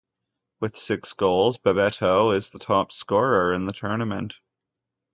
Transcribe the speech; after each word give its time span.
With 0.59 0.77
six 0.77 1.13
goals, 1.13 1.59
Bebeto 1.59 2.35
is 2.35 2.49
the 2.49 2.57
top 2.57 2.91
scorer 2.91 3.53
in 3.53 3.65
the 3.67 3.71
tournament. 3.71 4.33